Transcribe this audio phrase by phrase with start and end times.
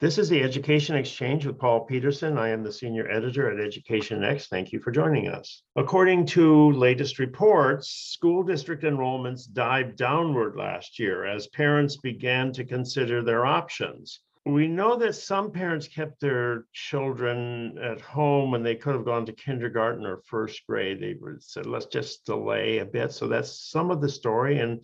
[0.00, 2.38] This is the Education Exchange with Paul Peterson.
[2.38, 4.46] I am the senior editor at Education Next.
[4.46, 5.64] Thank you for joining us.
[5.74, 12.64] According to latest reports, school district enrollments dived downward last year as parents began to
[12.64, 14.20] consider their options.
[14.46, 19.26] We know that some parents kept their children at home when they could have gone
[19.26, 21.00] to kindergarten or first grade.
[21.00, 23.10] They said, let's just delay a bit.
[23.10, 24.60] So that's some of the story.
[24.60, 24.78] And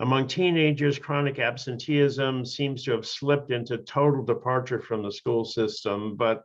[0.00, 6.16] among teenagers, chronic absenteeism seems to have slipped into total departure from the school system,
[6.16, 6.44] but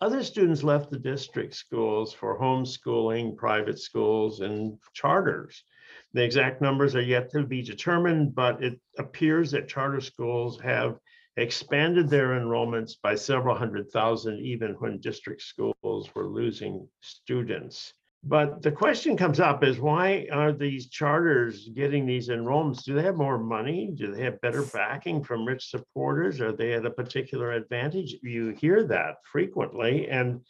[0.00, 5.64] other students left the district schools for homeschooling, private schools, and charters.
[6.12, 10.98] The exact numbers are yet to be determined, but it appears that charter schools have
[11.36, 17.94] expanded their enrollments by several hundred thousand, even when district schools were losing students.
[18.24, 22.82] But the question comes up is why are these charters getting these enrollments?
[22.82, 23.90] Do they have more money?
[23.94, 26.40] Do they have better backing from rich supporters?
[26.40, 28.16] Are they at a particular advantage?
[28.22, 30.08] You hear that frequently.
[30.08, 30.40] And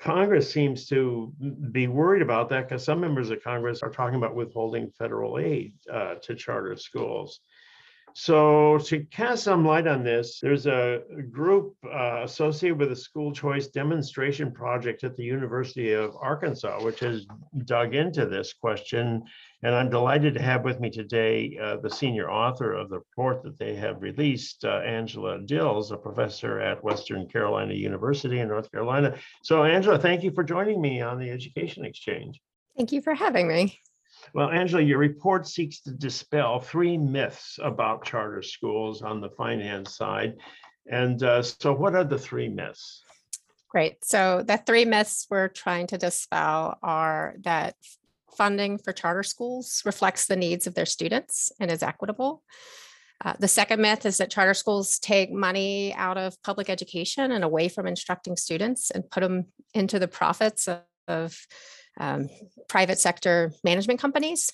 [0.00, 1.32] Congress seems to
[1.72, 5.74] be worried about that because some members of Congress are talking about withholding federal aid
[5.92, 7.40] uh, to charter schools.
[8.14, 13.32] So to cast some light on this, there's a group uh, associated with the school
[13.32, 17.26] choice demonstration project at the University of Arkansas, which has
[17.64, 19.22] dug into this question.
[19.62, 23.42] And I'm delighted to have with me today uh, the senior author of the report
[23.42, 28.70] that they have released, uh, Angela Dills, a professor at Western Carolina University in North
[28.72, 29.16] Carolina.
[29.42, 32.40] So Angela, thank you for joining me on the Education Exchange.
[32.76, 33.78] Thank you for having me.
[34.34, 39.96] Well, Angela, your report seeks to dispel three myths about charter schools on the finance
[39.96, 40.36] side.
[40.90, 43.02] And uh, so, what are the three myths?
[43.68, 44.04] Great.
[44.04, 47.76] So, the three myths we're trying to dispel are that
[48.36, 52.42] funding for charter schools reflects the needs of their students and is equitable.
[53.22, 57.44] Uh, the second myth is that charter schools take money out of public education and
[57.44, 61.38] away from instructing students and put them into the profits of, of
[61.98, 62.28] um,
[62.68, 64.50] private sector management companies.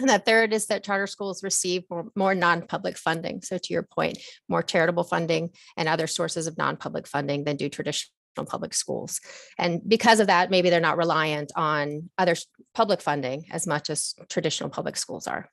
[0.00, 3.42] And that third is that charter schools receive more, more non-public funding.
[3.42, 4.18] So to your point,
[4.48, 8.10] more charitable funding and other sources of non-public funding than do traditional
[8.46, 9.20] public schools.
[9.58, 12.34] And because of that, maybe they're not reliant on other
[12.74, 15.50] public funding as much as traditional public schools are.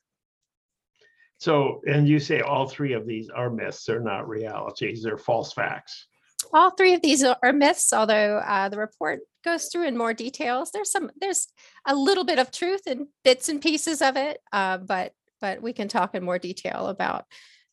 [1.40, 5.54] So, and you say all three of these are myths, they're not realities, they're false
[5.54, 6.08] facts.
[6.54, 10.72] All three of these are myths, although uh, the report goes through in more details.
[10.72, 11.48] There's some, there's
[11.86, 15.72] a little bit of truth in bits and pieces of it, uh, but but we
[15.72, 17.26] can talk in more detail about.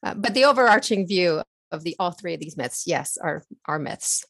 [0.02, 1.42] Uh, but the overarching view
[1.72, 4.24] of the all three of these myths, yes, are are myths.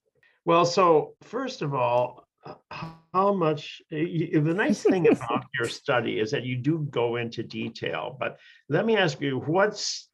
[0.44, 2.28] Well, so first of all,
[2.70, 8.16] how much the nice thing about your study is that you do go into detail.
[8.18, 8.38] But
[8.68, 10.08] let me ask you, what's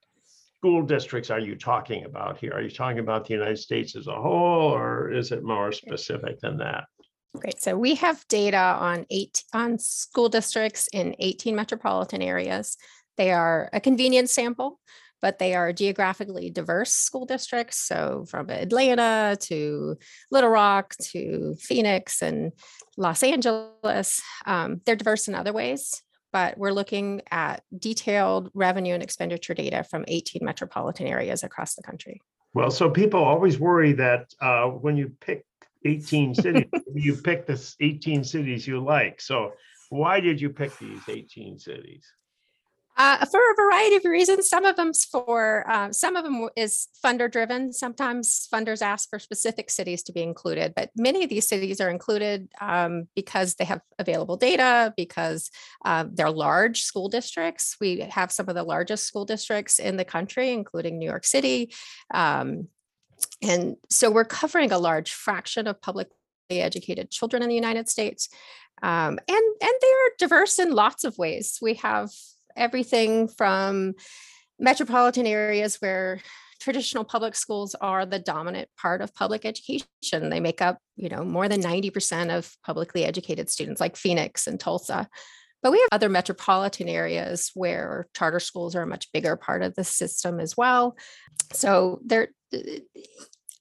[0.61, 2.53] school districts are you talking about here?
[2.53, 6.39] Are you talking about the United States as a whole, or is it more specific
[6.41, 6.85] than that?
[7.35, 7.63] Great.
[7.63, 12.77] So we have data on eight on school districts in 18 metropolitan areas.
[13.17, 14.81] They are a convenience sample,
[15.23, 17.79] but they are geographically diverse school districts.
[17.79, 19.97] So from Atlanta to
[20.31, 22.53] Little Rock to Phoenix and
[22.99, 26.03] Los Angeles, um, they're diverse in other ways
[26.33, 31.83] but we're looking at detailed revenue and expenditure data from 18 metropolitan areas across the
[31.83, 32.21] country.
[32.55, 35.45] Well, so people always worry that uh, when you pick
[35.85, 39.21] 18 cities, you pick the 18 cities you like.
[39.21, 39.53] So
[39.89, 42.07] why did you pick these 18 cities?
[43.03, 44.47] Uh, for a variety of reasons.
[44.47, 47.73] Some of them's for uh, some of them is funder driven.
[47.73, 51.89] Sometimes funders ask for specific cities to be included, but many of these cities are
[51.89, 55.51] included um, because they have available data, because
[55.87, 57.75] uh, they're large school districts.
[57.81, 61.73] We have some of the largest school districts in the country, including New York City.
[62.13, 62.69] Um,
[63.41, 66.13] and so we're covering a large fraction of publicly
[66.51, 68.29] educated children in the United States.
[68.83, 71.59] Um, and, and they're diverse in lots of ways.
[71.63, 72.11] We have
[72.61, 73.95] everything from
[74.59, 76.21] metropolitan areas where
[76.61, 79.89] traditional public schools are the dominant part of public education.
[80.29, 84.61] They make up, you know, more than 90% of publicly educated students like Phoenix and
[84.61, 85.09] Tulsa.
[85.63, 89.75] But we have other metropolitan areas where charter schools are a much bigger part of
[89.75, 90.97] the system as well.
[91.53, 92.29] So there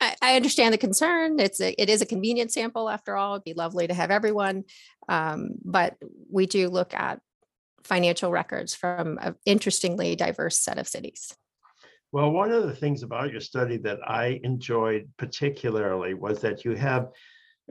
[0.02, 1.40] I, understand the concern.
[1.40, 3.36] It's a, it is a convenient sample after all.
[3.36, 4.64] It'd be lovely to have everyone,
[5.10, 5.98] um, but
[6.32, 7.20] we do look at
[7.90, 11.36] financial records from an interestingly diverse set of cities.
[12.14, 16.76] Well, one of the things about your study that I enjoyed particularly was that you
[16.76, 17.10] have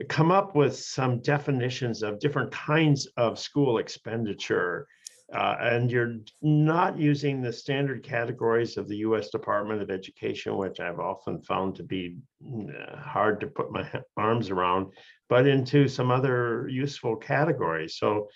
[0.07, 4.87] come up with some definitions of different kinds of school expenditure
[5.31, 10.79] Uh, and you're not using the standard categories of the US Department of Education, which
[10.79, 13.85] I've often found to be mm, hard to put my
[14.17, 14.91] arms around,
[15.27, 17.97] but into some other useful categories.
[17.97, 18.27] So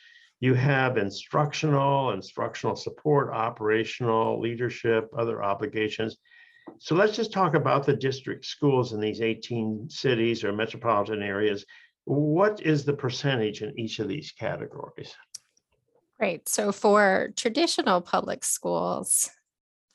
[0.43, 6.17] you have instructional, instructional support, operational, leadership, other obligations.
[6.79, 11.65] So let's just talk about the district schools in these 18 cities or metropolitan areas.
[12.03, 15.15] What is the percentage in each of these categories?
[16.19, 16.49] Great.
[16.49, 19.29] So for traditional public schools,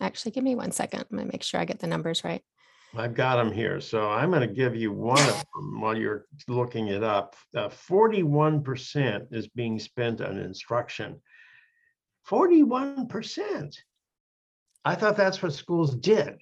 [0.01, 1.05] actually, give me one second.
[1.11, 2.43] I'm gonna make sure I get the numbers right.
[2.97, 6.27] I've got them here, so I'm going to give you one of them while you're
[6.49, 7.37] looking it up.
[7.55, 11.21] Uh, Forty-one percent is being spent on instruction.
[12.25, 13.77] Forty-one percent.
[14.85, 16.39] I thought that's what schools did,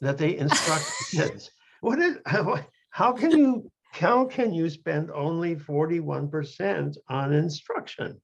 [0.00, 1.50] that they instruct kids.
[1.80, 8.20] What is, how, how can you, how can you spend only forty-one percent on instruction?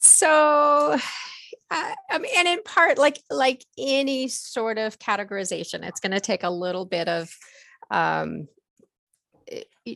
[0.00, 0.98] So,
[1.70, 6.20] uh, I mean, and in part, like like any sort of categorization, it's going to
[6.20, 7.30] take a little bit of.
[7.90, 8.48] Um,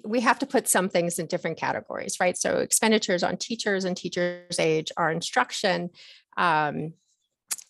[0.06, 2.38] we have to put some things in different categories, right?
[2.38, 5.90] So expenditures on teachers and teachers' age are instruction.
[6.38, 6.94] Um,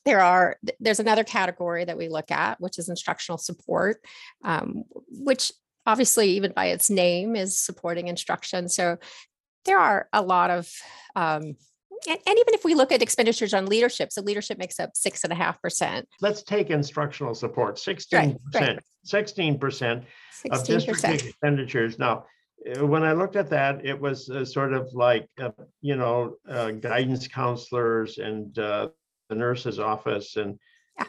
[0.05, 4.05] there are there's another category that we look at, which is instructional support,
[4.45, 5.53] um, which
[5.87, 8.69] obviously even by its name is supporting instruction.
[8.69, 8.99] So
[9.65, 10.73] there are a lot of
[11.15, 11.57] um,
[12.09, 15.25] and, and even if we look at expenditures on leadership, so leadership makes up six
[15.25, 20.05] and a half percent, Let's take instructional support, sixteen percent, sixteen percent
[20.51, 21.99] of sixteen district expenditures.
[21.99, 22.27] Now,
[22.77, 25.51] uh, when I looked at that, it was uh, sort of like, uh,
[25.81, 28.89] you know, uh, guidance counselors and uh,
[29.29, 30.59] the nurse's office and
[30.99, 31.07] Yeah.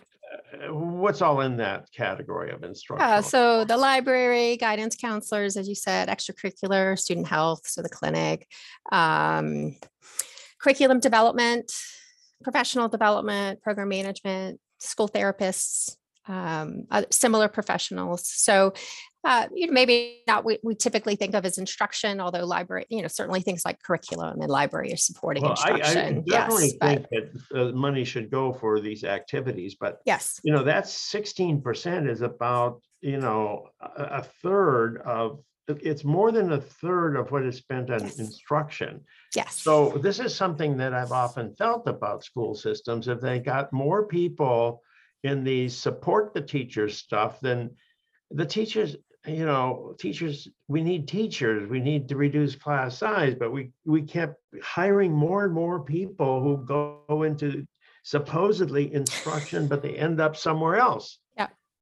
[0.67, 3.23] uh, what's all in that category of Uh, instructional?
[3.23, 8.47] so the library, guidance counselors, as you said, extracurricular, student health, so the clinic,
[8.91, 9.75] um,
[10.63, 11.71] curriculum development,
[12.41, 18.25] professional development, program management, school therapists, um, other similar professionals.
[18.25, 18.73] So,
[19.25, 23.01] uh, you know, maybe not what we typically think of as instruction, although library, you
[23.01, 26.23] know, certainly things like curriculum and library are supporting Well, I, I instruction.
[26.27, 30.53] definitely yes, but think that uh, money should go for these activities, but yes, you
[30.53, 33.67] know, that's sixteen percent is about, you know,
[33.97, 38.19] a third of, it's more than a third of what is spent on Yes.
[38.19, 39.01] instruction.
[39.35, 39.55] yes.
[39.61, 43.07] So this is something that I've often felt about school systems.
[43.07, 44.81] If they got more people
[45.23, 47.71] in the support the teachers stuff, then
[48.31, 53.51] the teachers, you know, teachers, we need teachers, we need to reduce class size, but
[53.51, 57.65] we, we kept hiring more and more people who go into
[58.03, 61.19] supposedly instruction, but they end up somewhere else.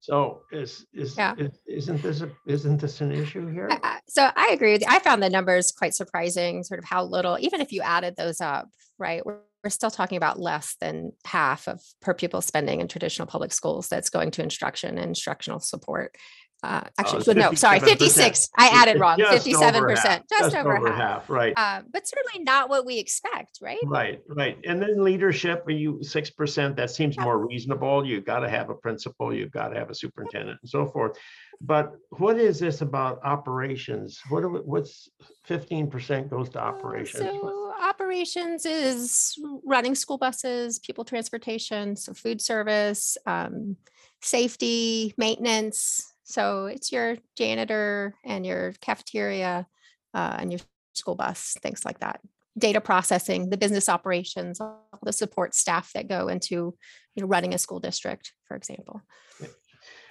[0.01, 1.35] So is, is, Yeah.
[1.37, 3.69] is- isn't this, a isn't this an issue here?
[4.07, 4.87] So I agree with you.
[4.89, 8.41] I found the numbers quite surprising, sort of how little, even if you added those
[8.41, 8.67] up,
[8.97, 9.25] right?
[9.25, 13.53] We're, we're still talking about less than half of per pupil spending in traditional public
[13.53, 16.15] schools that's going to instruction and instructional support.
[16.63, 18.49] Uh, actually, it's well, no, sorry, 56.
[18.55, 21.27] I added wrong, just over 57%, half, just over half.
[21.27, 21.53] Right.
[21.57, 23.79] Uh, But certainly not what we expect, right?
[23.83, 24.57] Right, right.
[24.65, 27.23] And then leadership, are you, six percent, that seems Yeah.
[27.23, 28.05] more reasonable.
[28.05, 31.17] You've got to have a principal, you've got to have a superintendent and so forth.
[31.59, 34.19] But what is this about operations?
[34.29, 35.09] What, we- what's
[35.45, 37.23] fifteen percent goes to Uh, operations?
[37.23, 39.35] So operations is
[39.65, 43.77] running school buses, people transportation, so food service, um,
[44.21, 46.10] safety, maintenance.
[46.23, 49.67] So it's your janitor and your cafeteria
[50.13, 50.61] uh, and your
[50.93, 52.21] school bus, things like that.
[52.57, 56.75] Data processing, the business operations, all the support staff that go into,
[57.15, 59.01] you know, running a school district, for example.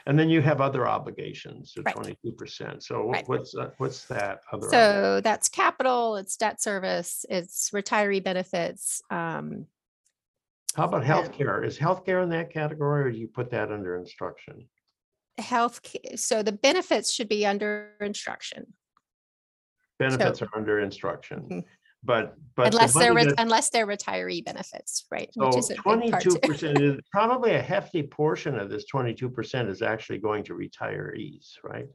[0.07, 2.83] And then you have other obligations, so twenty-two percent.
[2.83, 3.29] So Right.
[3.29, 4.69] what's, uh, what's that other?
[4.71, 9.67] So that's capital, it's debt service, it's retiree benefits, um,
[10.75, 11.65] How about healthcare?
[11.65, 14.67] Is healthcare in that category or do you put that under instruction?
[15.41, 15.81] Health,
[16.17, 18.75] so the benefits should be under instruction.
[19.99, 21.65] Benefits are under instruction, Mhm.
[22.03, 22.65] but, but.
[22.65, 25.31] the Unless they're, re- unless they're retiree benefits, right?
[25.35, 26.39] Which So is a big part twenty-two too.
[26.41, 31.53] percent is probably a hefty portion of this twenty-two percent is actually going to retirees,
[31.63, 31.87] right?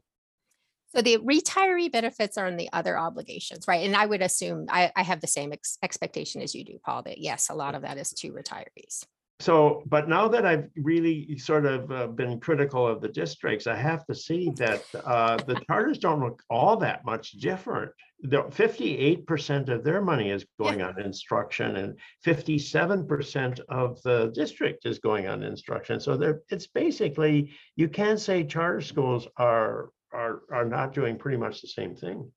[0.94, 3.84] So the retiree benefits are in the other obligations, right?
[3.84, 7.02] And I would assume, I, I have the same ex- expectation as you do, Paul,
[7.02, 9.04] that yes, a lot of that is to retirees.
[9.38, 13.76] So, but now that I've really sort of uh, been critical of the districts, I
[13.76, 17.92] have to see that uh, the charters don't look all that much different.
[18.22, 24.32] The fifty-eight percent of their money is going on instruction and fifty-seven percent of the
[24.34, 26.00] district is going on instruction.
[26.00, 31.36] So there, it's basically, you can say charter schools are, are, are not doing pretty
[31.36, 32.32] much the same thing.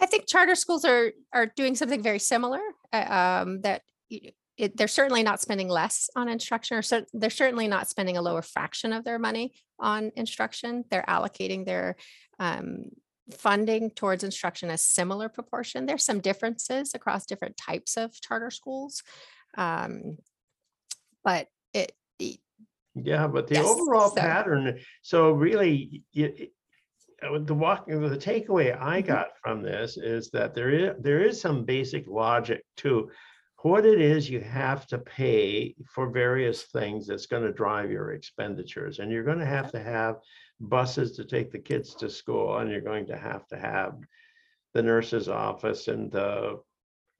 [0.00, 2.60] I think charter schools are, are doing something very similar,
[2.92, 3.82] uh, um, that
[4.58, 8.22] it, they're certainly not spending less on instruction or cer- they're certainly not spending a
[8.22, 10.84] lower fraction of their money on instruction.
[10.90, 11.94] They're allocating their
[12.40, 12.86] um,
[13.30, 15.86] funding towards instruction a similar proportion.
[15.86, 19.02] There's some differences across different types of charter schools.
[19.56, 20.18] Um,
[21.24, 22.40] but it, it-
[22.96, 26.48] Yeah, but the Yes, overall so- pattern, so really, you,
[27.40, 29.06] the walk, the takeaway I Mhm.
[29.06, 33.10] got from this is that there is, there is some basic logic to
[33.62, 38.98] what it is you have to pay for various things that's gonna drive your expenditures.
[38.98, 40.16] And you're gonna have to have
[40.60, 43.98] buses to take the kids to school, and you're going to have to have
[44.74, 46.60] the nurse's office and the,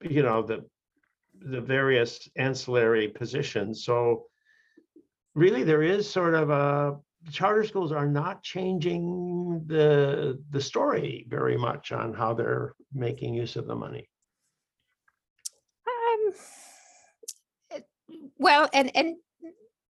[0.03, 0.65] you know, the,
[1.41, 3.85] the various ancillary positions.
[3.85, 4.27] So
[5.35, 6.97] really, there is sort of a,
[7.31, 13.57] charter schools are not changing the, the story very much on how they're making use
[13.57, 14.09] of the money.
[15.87, 16.35] Um,
[17.71, 17.89] it-
[18.39, 19.17] well, and, and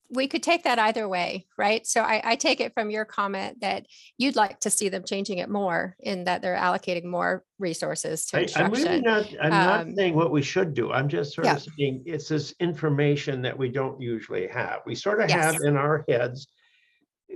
[0.09, 1.85] we could take that either way, right?
[1.85, 3.87] So I, I take it from your comment that
[4.19, 8.39] you'd like to see them changing it more in that they're allocating more resources to
[8.39, 10.93] I- I'm really not, I'm not Um, saying what we should do.
[10.93, 11.57] I'm just sort Yeah.
[11.57, 14.83] of saying it's this information that we don't usually have.
[14.87, 16.47] We sort of have in our heads.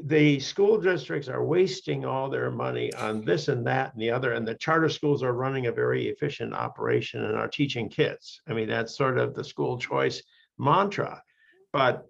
[0.04, 4.34] The school districts are wasting all their money on this and that and the other,
[4.34, 8.40] and the charter schools are running a very efficient operation and are teaching kids.
[8.46, 10.22] I mean, that's sort of the school choice
[10.60, 11.22] mantra.
[11.72, 12.06] But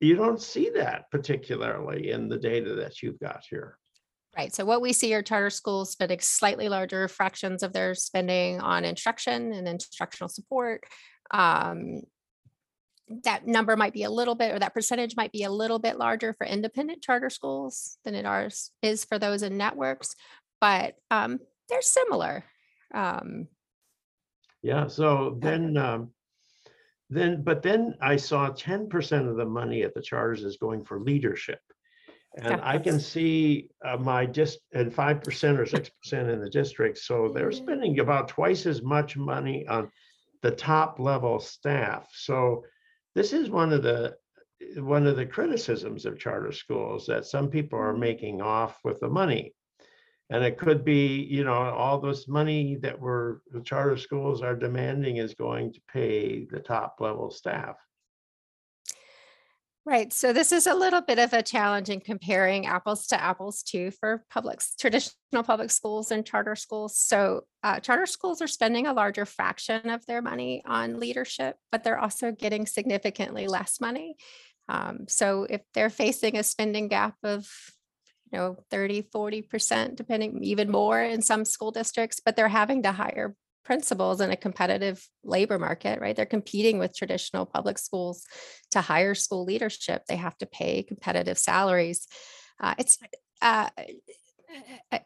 [0.00, 3.78] you don't see that particularly in the data that you've got here.
[4.36, 4.54] Right.
[4.54, 8.84] So what we see are charter schools spending slightly larger fractions of their spending on
[8.84, 10.84] instruction and instructional support.
[11.32, 12.02] Um,
[13.24, 15.98] that number might be a little bit, or that percentage might be a little bit
[15.98, 20.14] larger for independent charter schools than it ours is for those in networks,
[20.60, 22.44] but um, they're similar.
[22.94, 23.48] Um,
[24.62, 26.10] Yeah, so then, um,
[27.14, 30.84] then, but then I saw ten percent of the money at the charters is going
[30.84, 31.60] for leadership.
[32.38, 32.60] And.
[32.62, 36.96] I can see, uh, my just, and five percent or six percent in the district,
[36.98, 39.90] so they're spending about twice as much money on
[40.40, 42.64] the top level staff, so
[43.14, 44.16] this is one of the,
[44.78, 48.00] one of the criticisms of charter schools, that some people are Mhm.
[48.08, 49.54] making off with the money.
[50.32, 54.56] And it could be, you know, all this money that we're, the charter schools are
[54.56, 57.76] demanding is going to pay the top level staff.
[59.84, 60.10] Right.
[60.10, 63.90] So this is a little bit of a challenge in comparing apples to apples too
[63.90, 66.96] for public, traditional public schools and charter schools.
[66.96, 71.84] So uh, charter schools are spending a larger fraction of their money on leadership, but
[71.84, 74.16] they're also getting significantly less money.
[74.66, 77.46] Um, so if they're facing a spending gap of,
[78.32, 82.92] you know, 30, 40%, depending even more in some school districts, but they're having to
[82.92, 83.34] hire
[83.64, 86.16] principals in a competitive labor market, right?
[86.16, 88.24] They're competing with traditional public schools
[88.72, 90.04] to hire school leadership.
[90.08, 92.08] They have to pay competitive salaries.
[92.60, 92.98] Uh, it's,
[93.40, 93.68] uh,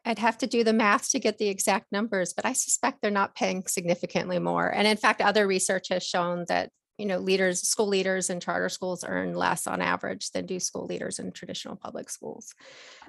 [0.05, 3.11] I'd have to do the math to get the exact numbers, but I suspect they're
[3.11, 4.69] not paying significantly more.
[4.73, 8.69] And in fact, other research has shown that, you know, leaders, school leaders in charter
[8.69, 12.55] schools earn less on average than do school leaders in traditional public schools.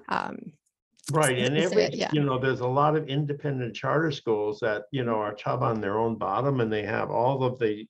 [0.07, 0.53] Um,
[1.09, 1.95] Right, and every, it?
[1.95, 2.09] Yeah.
[2.11, 5.79] you know, there's a lot of independent charter schools that, you know, are tub on
[5.79, 7.87] their own bottom and they have all of the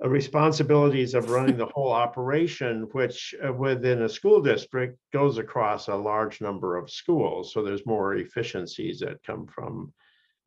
[0.00, 5.94] responsibilities of running the whole operation, which uh, within a school district goes across a
[5.94, 7.52] large number of schools.
[7.52, 9.92] So there's more efficiencies that come from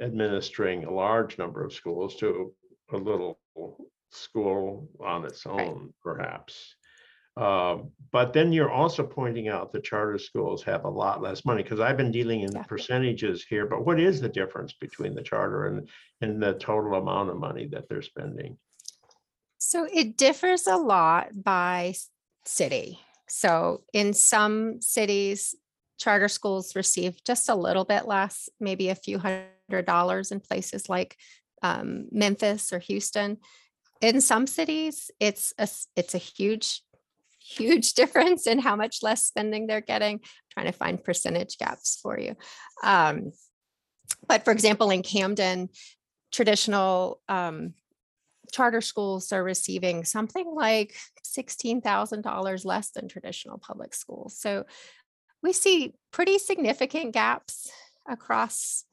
[0.02, 2.52] administering a large number of schools to
[2.94, 3.40] a little
[4.10, 5.68] school on its Right.
[5.68, 6.76] own, perhaps.
[7.42, 7.78] Uh,
[8.12, 11.80] But then you're also pointing out the charter schools have a lot less money, because
[11.80, 15.90] I've been dealing in percentages here, but what is the difference between the charter and,
[16.20, 18.58] and the total amount of money that they're spending?
[19.60, 21.96] So it differs a lot by
[22.46, 23.00] city.
[23.30, 25.56] So in some cities,
[25.98, 30.90] charter schools receive just a little bit less, maybe a few hundred dollars in places
[30.90, 31.16] like
[31.62, 33.38] um, Memphis or Houston.
[34.02, 36.82] In some cities, it's a, it's a huge,
[37.42, 40.22] huge difference in how much less spending they're getting.
[40.54, 42.36] Trying to find percentage gaps for you.
[42.84, 43.32] Um,
[44.28, 45.70] but for example, in Camden,
[46.32, 47.74] traditional um,
[48.52, 50.96] charter schools are receiving something like
[51.26, 54.38] $16,000 less than traditional public schools.
[54.38, 54.66] So
[55.42, 57.72] we see pretty significant gaps
[58.08, 58.86] across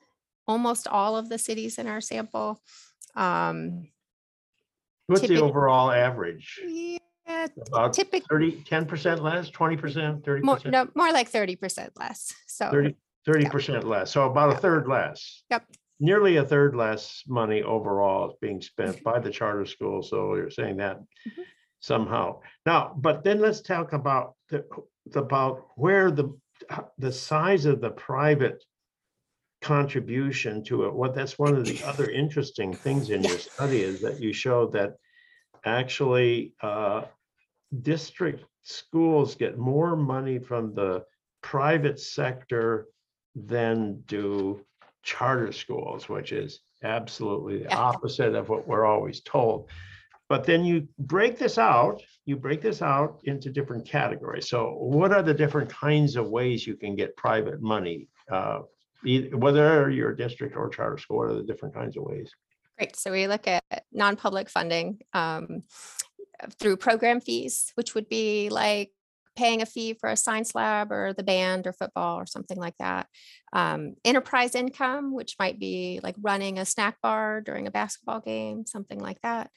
[0.47, 2.63] almost all of the cities in our sample.
[3.15, 3.89] Um,
[5.07, 6.61] What's the overall average?
[6.67, 6.98] yeah,
[7.67, 10.43] About typically 30, 10% less, 20%, 30%?
[10.43, 12.33] more, no, more like 30% less.
[12.47, 12.95] So 30,
[13.27, 15.43] 30% less, so about a third less.
[15.51, 15.65] Yep.
[16.01, 20.03] nearly a third less money overall is being spent by the charter school.
[20.03, 21.45] So you're saying that Mhm.
[21.81, 22.41] somehow.
[22.65, 24.65] Now, but then let's talk about the,
[25.15, 26.39] about where the,
[26.99, 28.63] the size of the private
[29.61, 30.95] contribution to it.
[30.95, 34.69] What, that's one of the other interesting things in your study is that you show
[34.69, 34.95] that
[35.65, 37.03] actually uh,
[37.83, 41.05] district schools get more money from the
[41.43, 42.87] private sector
[43.35, 44.61] than do
[45.03, 49.71] charter schools, which is absolutely the opposite of what we're always told.
[50.29, 54.49] But then you break this out, you break this out into different categories.
[54.49, 58.09] So what are the different kinds of ways you can get private money?
[58.31, 58.61] Uh,
[59.07, 62.31] e- Whether you're a district or charter school, what are the different kinds of ways?
[62.77, 62.95] Great.
[62.95, 65.63] So we look at non-public funding um,
[66.59, 68.93] through program fees, which would be like
[69.39, 72.75] paying a fee for a science lab or the band or football or something like
[72.81, 73.07] that.
[73.53, 78.67] Um, enterprise income, which might be like running a snack bar during a basketball game,
[78.67, 79.51] something like that.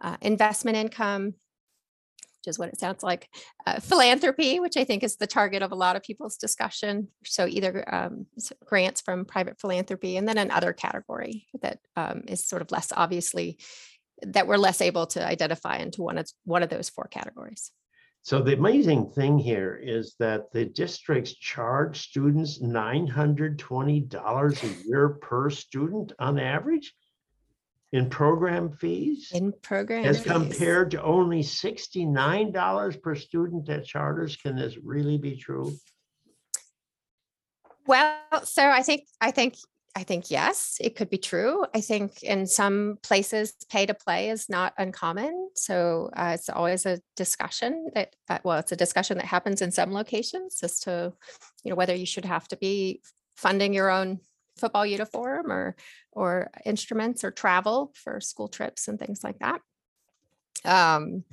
[0.00, 3.28] Uh, investment income, which is what it sounds like.
[3.66, 7.08] Uh, philanthropy, which I think is the target of a lot of people's discussion.
[7.24, 8.26] So either um,
[8.64, 13.58] grants from private philanthropy, and then another category that um, is sort of less obviously
[14.22, 17.70] that we're less able to identify into one of one of those four categories.
[18.22, 24.62] So the amazing thing here is that the districts charge students nine hundred twenty dollars
[24.62, 26.92] a year per student on average
[27.92, 30.32] in program fees, In program as fees.
[30.32, 34.36] compared to only sixty-nine dollars per student at charters.
[34.36, 35.72] Can this really be true?
[37.86, 39.54] Well, so I think I think
[39.98, 41.66] I think yes, it could be true.
[41.74, 45.50] I think in some places, pay to play is not uncommon.
[45.56, 49.72] So uh, it's always a discussion that uh, well, it's a discussion that happens in
[49.72, 51.12] some locations as to
[51.64, 53.02] you know whether you should have to be
[53.36, 54.20] funding your own
[54.56, 55.74] football uniform or
[56.12, 59.60] or instruments or travel for school trips and things like that.
[60.64, 61.24] Um,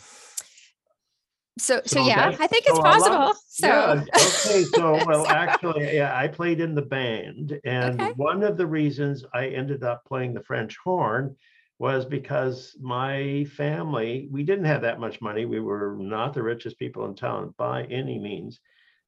[1.57, 3.33] so so, So yeah, I think it's so a lot- possible.
[3.47, 8.11] So Yeah, okay, so, well, So- actually, yeah, I played in the band, and Okay.
[8.15, 11.35] one of the reasons I ended up playing the French horn
[11.79, 15.45] was because my family, we didn't have that much money.
[15.45, 18.59] We were not the richest people in town by any means.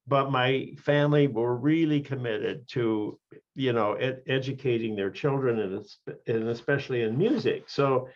[0.09, 3.19] But my family were really committed to,
[3.55, 5.85] you know, ed- educating their children and,
[6.27, 7.65] and especially in music.
[7.67, 8.07] So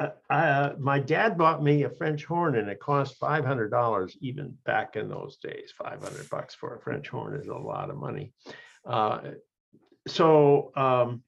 [0.00, 4.16] uh, uh, my dad bought me a French horn and it cost five hundred dollars
[4.20, 5.72] even back in those days.
[5.76, 8.32] Five hundred bucks for a French horn is a lot of money.
[8.84, 9.20] Uh,
[10.08, 11.22] so um,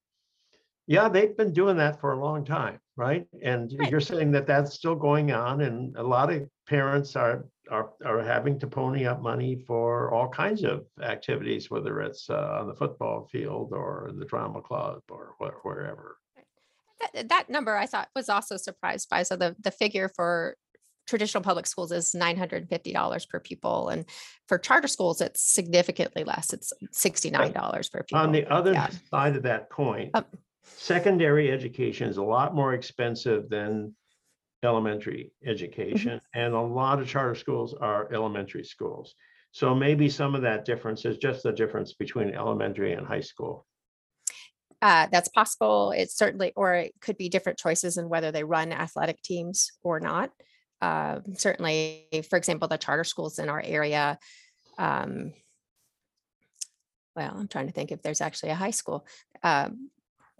[0.87, 3.27] yeah, they've been doing that for a long time, right?
[3.43, 3.91] And Right.
[3.91, 8.23] you're saying that that's still going on, and a lot of parents are are are
[8.23, 12.75] having to pony up money for all kinds of activities, whether it's uh, on the
[12.75, 16.19] football field or the drama club or wh- wherever.
[17.15, 19.23] That, that number I thought was also surprised by.
[19.23, 20.57] So the, the figure for
[21.07, 23.89] traditional public schools is nine hundred and fifty dollars per pupil.
[23.89, 24.05] And
[24.47, 26.53] for charter schools, it's significantly less.
[26.53, 28.25] It's sixty-nine dollars per pupil.
[28.25, 28.89] On the other Yeah.
[29.11, 30.25] side of that point Um,
[30.65, 33.95] secondary education is a lot more expensive than
[34.65, 39.17] elementary education, and a lot of charter schools are elementary schools.
[39.51, 43.67] So maybe some of that difference is just the difference between elementary and high school.
[44.83, 45.93] Uh, that's possible.
[45.97, 50.01] It's certainly, or it could be different choices in whether they run athletic teams or
[50.01, 50.31] not.
[50.81, 54.19] Uh, certainly, for example, the charter schools in our area.
[54.79, 55.33] Um,
[57.15, 59.07] well, I'm trying to think if there's actually a high school.
[59.45, 59.91] Um,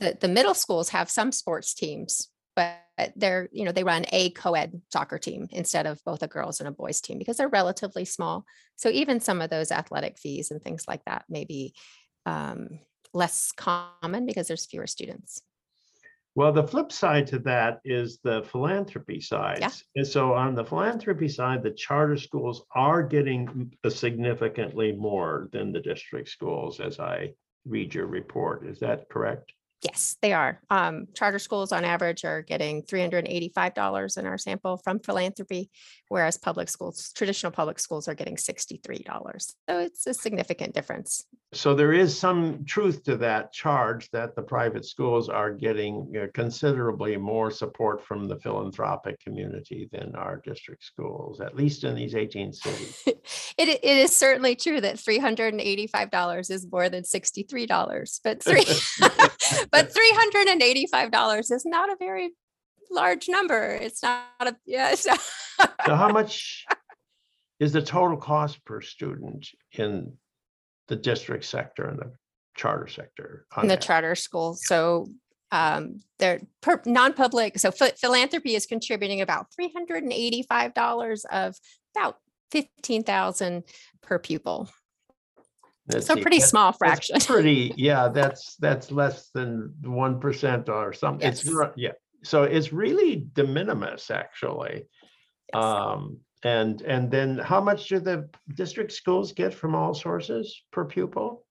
[0.01, 2.81] the, the middle schools have some sports teams, but
[3.15, 6.69] they're, you know, they run a co-ed soccer team instead of both a girls and
[6.69, 8.45] a boys team because they're relatively small.
[8.75, 11.75] So even some of those athletic fees and things like that may be
[12.27, 12.81] um,
[13.13, 15.43] less common because there's fewer students.
[16.35, 19.59] Well, the flip side to that is the philanthropy side.
[19.61, 19.71] Yeah.
[19.97, 25.81] And so on the philanthropy side, the charter schools are getting significantly more than the
[25.81, 27.35] district schools, as I
[27.67, 28.67] read your report.
[28.67, 29.53] Is that correct?
[29.83, 30.61] Yes, they are.
[30.71, 35.71] Um, charter schools on average are getting $385 in our sample from philanthropy,
[36.13, 39.55] whereas public schools, traditional public schools are getting $63.
[39.67, 41.25] So it's a significant difference.
[41.55, 47.17] So there is some truth to that charge that the private schools are getting considerably
[47.17, 52.53] more support from the philanthropic community than our district schools, at least in these 18
[52.53, 53.03] cities.
[53.07, 58.67] it, it is certainly true that $385 is more than $63, but three,
[59.71, 62.33] but $385 is not a very
[62.93, 63.79] large number.
[63.81, 64.95] It's not a, yeah.
[64.95, 65.13] So
[65.87, 66.65] So how much
[67.61, 70.13] is the total cost per student in
[70.89, 72.13] the district sector and the
[72.57, 73.47] charter sector.
[73.59, 73.81] in the that.
[73.83, 74.55] charter school.
[74.55, 75.07] So
[75.53, 77.59] um, they're per, non-public.
[77.59, 81.57] So phi- philanthropy is contributing about three hundred and eighty-five dollars of
[81.95, 82.17] about
[82.51, 83.65] fifteen thousand
[84.03, 84.69] per pupil.
[86.01, 87.19] So pretty small fraction.
[87.27, 91.29] Pretty, yeah, that's, that's less than one percent or something.
[91.29, 91.53] It's, Yes.
[91.53, 91.91] ru- yeah,
[92.23, 94.85] so it's really de minimis, actually.
[95.55, 95.65] Yes.
[95.65, 100.85] Um, and, and then how much do the district schools get from all sources per
[100.85, 101.45] pupil?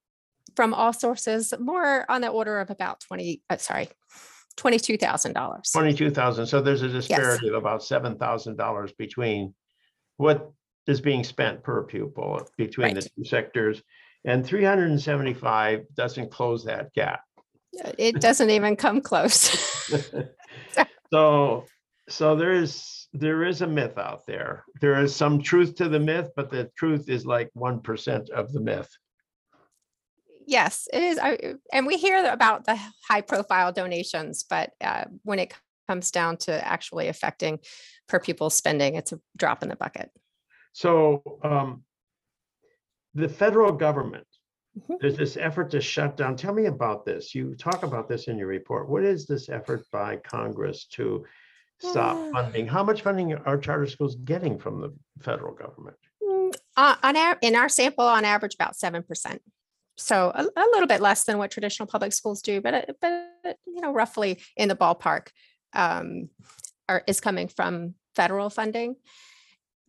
[0.55, 3.87] From all sources, more on the order of about twenty, uh, sorry,
[4.57, 5.71] twenty-two thousand dollars.
[5.71, 9.53] Twenty-two thousand, so there's a disparity of about seven thousand dollars between
[10.17, 10.51] what
[10.87, 13.81] is being spent per pupil between the two sectors.
[14.25, 17.21] And three hundred and seventy-five doesn't close that gap.
[17.97, 19.87] It doesn't even come close.
[21.13, 21.65] So,
[22.07, 24.63] so there is, there is a myth out there.
[24.79, 28.53] There is some truth to the myth, but the truth is like one percent of
[28.53, 28.89] the myth.
[30.47, 31.19] Yes, it is.
[31.21, 35.53] I- And we hear about the high profile donations, but uh, when it
[35.87, 37.59] comes down to actually affecting
[38.07, 40.11] per pupil spending, it's a drop in the bucket.
[40.73, 41.83] So, um,
[43.13, 44.27] the federal government,
[44.79, 44.99] Mhm.
[45.01, 46.35] there's this effort to shut down.
[46.37, 47.35] Tell me about this.
[47.35, 48.87] You talk about this in your report.
[48.87, 51.25] What is this effort by Congress to
[51.79, 52.31] stop Ah.
[52.31, 52.67] funding?
[52.67, 55.97] How much funding are charter schools getting from the federal government?
[56.23, 59.41] Mm, uh, On, our in our sample, on average, about seven percent.
[59.97, 63.81] So a, a little bit less than what traditional public schools do, but, but, you
[63.81, 65.27] know, roughly in the ballpark
[65.73, 66.29] um,
[66.87, 68.95] are, is coming from federal funding.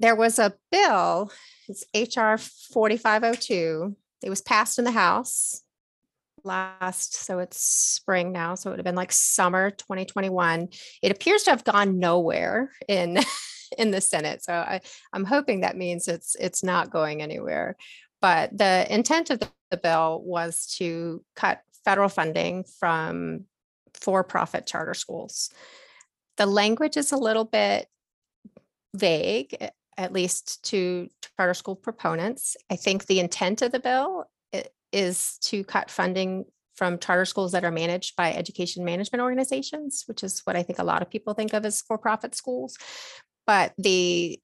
[0.00, 1.30] There was a bill,
[1.68, 2.36] it's HR
[2.72, 3.96] forty-five oh two.
[4.22, 5.62] It was passed in the House
[6.44, 10.68] last, so it's spring now, so it would have been like summer twenty twenty-one.
[11.02, 13.18] It appears to have gone nowhere in,
[13.78, 14.42] in the Senate.
[14.42, 14.80] So I,
[15.12, 17.76] I'm hoping that means it's, it's not going anywhere.
[18.20, 19.50] But the intent of the,
[19.82, 23.46] bill was to cut federal funding from
[23.94, 25.48] for-profit charter schools.
[26.36, 27.86] The language is a little bit
[28.94, 29.56] vague,
[29.98, 32.56] at least to charter school proponents.
[32.70, 34.24] I think the intent of the bill
[34.92, 40.22] is to cut funding from charter schools that are managed by education management organizations, which
[40.22, 42.76] is what I think a lot of people think of as for-profit schools.
[43.46, 44.40] But the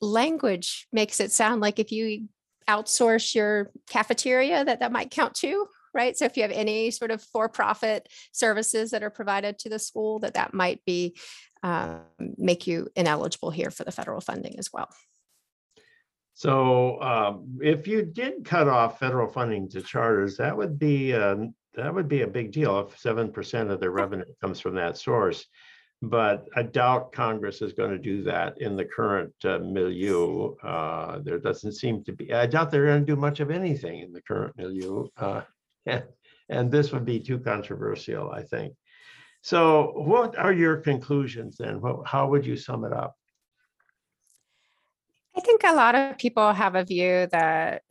[0.00, 2.28] language makes it sound like if you
[2.68, 5.66] outsource your cafeteria, that that might count too,
[5.96, 6.16] right?
[6.16, 10.20] So if you have any sort of for-profit services that are provided to the school,
[10.20, 11.16] that that might be
[11.62, 12.02] um,
[12.36, 14.90] make you ineligible here for the federal funding as well.
[16.34, 21.54] So um, if you did cut off federal funding to charters, that would be, um,
[21.74, 24.98] that would be a big deal if seven percent of their revenue comes from that
[24.98, 25.46] source.
[26.02, 30.54] But I doubt Congress is going to do that in the current uh, milieu.
[30.62, 34.00] Uh, There doesn't seem to be, I doubt they're going to do much of anything
[34.00, 35.08] in the current milieu.
[35.16, 35.40] uh,
[36.48, 38.74] And this would be too controversial, I think.
[39.42, 41.80] So what are your conclusions then?
[42.04, 43.14] How would you sum it up?
[45.36, 47.82] I think a lot of people have a view that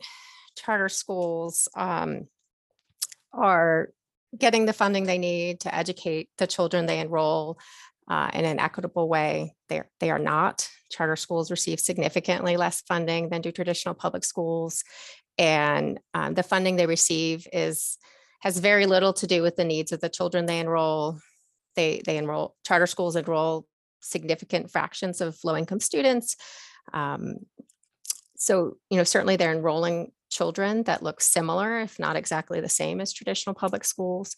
[0.56, 2.26] charter schools um,
[3.32, 3.90] are
[4.36, 7.58] getting the funding they need to educate the children they enroll
[8.08, 9.54] uh, in an equitable way.
[9.68, 10.68] They're, they are not.
[10.90, 14.84] Charter schools receive significantly less funding than do traditional public schools.
[15.38, 17.98] And um, the funding they receive is
[18.40, 21.18] has very little to do with the needs of the children they enroll.
[21.74, 23.66] They, they enroll, charter schools enroll
[24.00, 26.36] significant fractions of low income students.
[26.92, 27.36] Um,
[28.36, 33.00] so, you know, certainly they're enrolling children that look similar, if not exactly the same
[33.00, 34.36] as traditional public schools.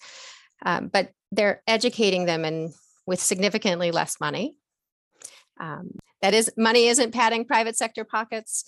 [0.65, 2.73] Um, but they're educating them and
[3.07, 4.57] with significantly less money.
[5.61, 5.91] Um,
[6.23, 8.65] that is, money isn't padding private sector pockets.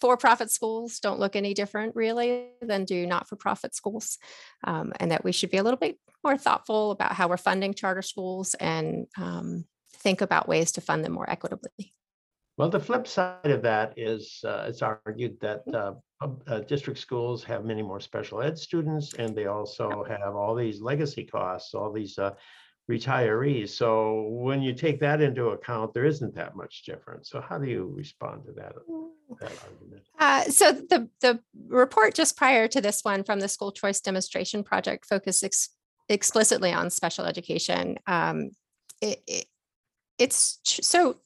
[0.00, 4.18] For-profit schools don't look any different really than do not-for-profit schools.
[4.64, 7.74] Um, and that we should be a little bit more thoughtful about how we're funding
[7.74, 9.64] charter schools and um,
[9.96, 11.94] think about ways to fund them more equitably.
[12.58, 15.94] Well, the flip side of that is, uh, it's argued that, uh,
[16.46, 20.80] uh, district schools have many more special ed students and they also have all these
[20.80, 22.34] legacy costs, all these, uh,
[22.90, 23.70] retirees.
[23.70, 27.30] So when you take that into account, there isn't that much difference.
[27.30, 28.74] So how do you respond to that,
[29.40, 30.02] that argument?
[30.18, 34.62] Uh, so the the report just prior to this one from the School Choice Demonstration
[34.64, 35.70] Project focused ex-
[36.08, 37.98] explicitly on special education.
[38.06, 38.50] Um,
[39.00, 39.46] it, it-
[40.18, 41.16] it's tr- so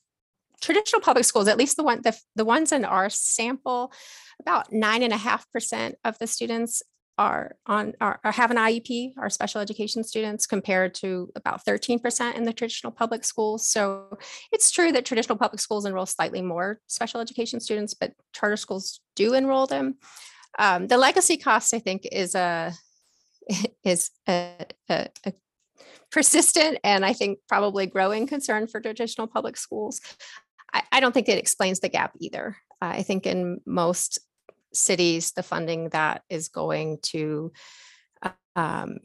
[0.62, 3.92] traditional public schools, at least the one the, the ones in our sample,
[4.40, 6.82] about nine and a half percent of the students
[7.18, 12.44] are on are, have an IEP, are special education students, compared to about 13% in
[12.44, 13.66] the traditional public schools.
[13.66, 14.18] So
[14.52, 19.00] it's true that traditional public schools enroll slightly more special education students, but charter schools
[19.14, 19.96] do enroll them.
[20.58, 22.72] Um, the legacy cost, I think, is a
[23.84, 25.32] is a, a, a
[26.10, 30.00] persistent and I think probably growing concern for traditional public schools.
[30.72, 32.56] I, I don't think it explains the gap either.
[32.80, 34.18] I think in most
[34.72, 37.52] cities, the funding that is going to
[38.22, 38.98] uh, um,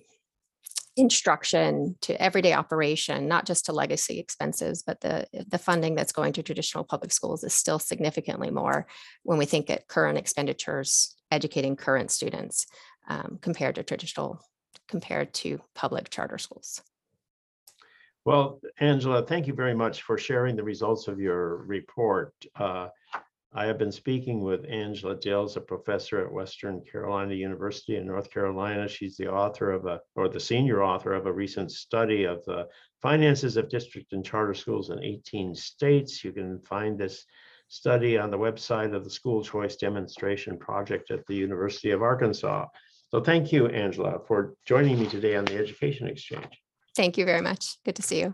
[0.97, 6.34] instruction to everyday operation, not just to legacy expenses, but the the funding that's going
[6.34, 8.88] to traditional public schools is still significantly more
[9.24, 12.67] when we think at current expenditures educating current students
[13.08, 14.41] um, compared to traditional
[14.88, 16.82] compared to public charter schools.
[18.24, 22.34] Well, Angela, thank you very much for sharing the results of your report.
[22.56, 22.89] Uh,
[23.54, 28.32] I have been speaking with Angela Dills, a professor at Western Carolina University in North
[28.32, 28.88] Carolina.
[28.88, 32.68] She's the author of a, or the senior author of a recent study of the
[33.02, 36.24] finances of district and charter schools in 18 states.
[36.24, 37.26] You can find this
[37.68, 42.68] study on the website of the School Choice Demonstration Project at the University of Arkansas.
[43.10, 46.58] So thank you, Angela, for joining me today on the Education Exchange.
[46.96, 47.78] Thank you very much.
[47.84, 48.34] Good to see you.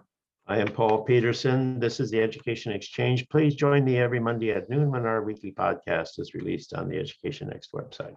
[0.49, 1.77] I am Paul Peterson.
[1.77, 3.27] This is the Education Exchange.
[3.27, 6.97] Please join me every Monday at noon when our weekly podcast is released on the
[6.97, 8.15] Education Next website.